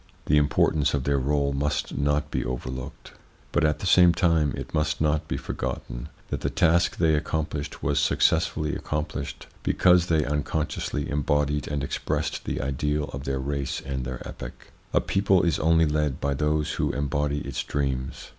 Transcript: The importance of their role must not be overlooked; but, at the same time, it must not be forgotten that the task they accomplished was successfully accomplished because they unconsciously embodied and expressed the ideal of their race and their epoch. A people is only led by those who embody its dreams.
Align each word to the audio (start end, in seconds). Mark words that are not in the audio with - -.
The 0.25 0.37
importance 0.37 0.95
of 0.95 1.03
their 1.03 1.19
role 1.19 1.53
must 1.53 1.95
not 1.95 2.31
be 2.31 2.43
overlooked; 2.43 3.11
but, 3.51 3.63
at 3.63 3.77
the 3.77 3.85
same 3.85 4.15
time, 4.15 4.51
it 4.57 4.73
must 4.73 4.99
not 4.99 5.27
be 5.27 5.37
forgotten 5.37 6.09
that 6.29 6.41
the 6.41 6.49
task 6.49 6.97
they 6.97 7.13
accomplished 7.13 7.83
was 7.83 7.99
successfully 7.99 8.73
accomplished 8.75 9.45
because 9.61 10.07
they 10.07 10.25
unconsciously 10.25 11.07
embodied 11.07 11.67
and 11.67 11.83
expressed 11.83 12.45
the 12.45 12.61
ideal 12.61 13.11
of 13.13 13.25
their 13.25 13.37
race 13.37 13.79
and 13.79 14.03
their 14.03 14.27
epoch. 14.27 14.71
A 14.91 15.01
people 15.01 15.43
is 15.43 15.59
only 15.59 15.85
led 15.85 16.19
by 16.19 16.33
those 16.33 16.71
who 16.71 16.91
embody 16.91 17.41
its 17.41 17.63
dreams. 17.63 18.29